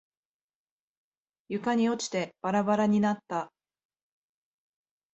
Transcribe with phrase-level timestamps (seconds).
[1.49, 3.53] 床に落ちてバラバラになった。